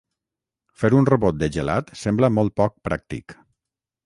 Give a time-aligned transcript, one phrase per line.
[0.83, 3.39] Fer un robot de gelat sembla molt poc pràctic.